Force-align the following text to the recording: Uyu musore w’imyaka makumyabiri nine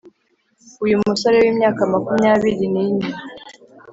Uyu 0.83 0.95
musore 1.07 1.35
w’imyaka 1.43 1.81
makumyabiri 1.93 2.65
nine 2.73 3.05